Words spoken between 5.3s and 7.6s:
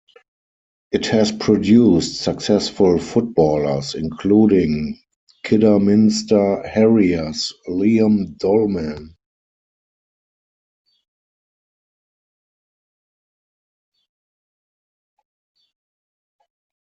Kidderminster Harriers'